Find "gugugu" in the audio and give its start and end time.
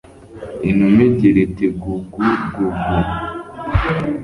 2.53-3.15